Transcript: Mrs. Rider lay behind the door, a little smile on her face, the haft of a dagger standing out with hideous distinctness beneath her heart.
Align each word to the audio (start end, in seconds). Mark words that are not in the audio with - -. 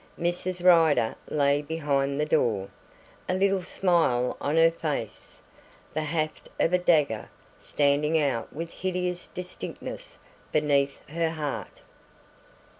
Mrs. 0.17 0.65
Rider 0.65 1.13
lay 1.29 1.61
behind 1.61 2.19
the 2.19 2.25
door, 2.25 2.69
a 3.29 3.35
little 3.35 3.61
smile 3.61 4.35
on 4.41 4.55
her 4.55 4.71
face, 4.71 5.37
the 5.93 6.01
haft 6.01 6.49
of 6.59 6.73
a 6.73 6.79
dagger 6.79 7.29
standing 7.55 8.19
out 8.19 8.51
with 8.51 8.71
hideous 8.71 9.27
distinctness 9.27 10.17
beneath 10.51 11.07
her 11.07 11.29
heart. 11.29 11.83